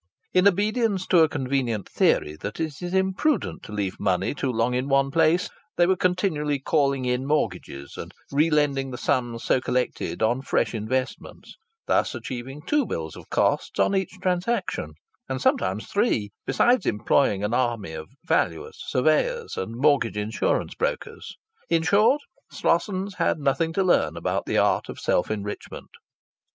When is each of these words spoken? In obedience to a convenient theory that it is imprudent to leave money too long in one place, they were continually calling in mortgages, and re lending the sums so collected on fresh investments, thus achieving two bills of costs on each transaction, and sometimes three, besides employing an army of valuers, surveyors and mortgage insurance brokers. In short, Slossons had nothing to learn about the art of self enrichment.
In 0.33 0.47
obedience 0.47 1.05
to 1.05 1.19
a 1.19 1.29
convenient 1.29 1.87
theory 1.87 2.35
that 2.37 2.59
it 2.59 2.81
is 2.81 2.91
imprudent 2.91 3.61
to 3.61 3.71
leave 3.71 3.99
money 3.99 4.33
too 4.33 4.51
long 4.51 4.73
in 4.73 4.87
one 4.89 5.11
place, 5.11 5.47
they 5.77 5.85
were 5.85 5.95
continually 5.95 6.57
calling 6.57 7.05
in 7.05 7.27
mortgages, 7.27 7.97
and 7.97 8.11
re 8.31 8.49
lending 8.49 8.89
the 8.89 8.97
sums 8.97 9.43
so 9.43 9.61
collected 9.61 10.23
on 10.23 10.41
fresh 10.41 10.73
investments, 10.73 11.55
thus 11.85 12.15
achieving 12.15 12.63
two 12.63 12.87
bills 12.87 13.15
of 13.15 13.29
costs 13.29 13.79
on 13.79 13.95
each 13.95 14.09
transaction, 14.19 14.93
and 15.29 15.39
sometimes 15.39 15.85
three, 15.85 16.31
besides 16.47 16.87
employing 16.87 17.43
an 17.43 17.53
army 17.53 17.93
of 17.93 18.09
valuers, 18.25 18.81
surveyors 18.87 19.55
and 19.55 19.77
mortgage 19.77 20.17
insurance 20.17 20.73
brokers. 20.73 21.35
In 21.69 21.83
short, 21.83 22.21
Slossons 22.51 23.17
had 23.17 23.37
nothing 23.37 23.71
to 23.73 23.83
learn 23.83 24.17
about 24.17 24.47
the 24.47 24.57
art 24.57 24.89
of 24.89 24.99
self 24.99 25.29
enrichment. 25.29 25.91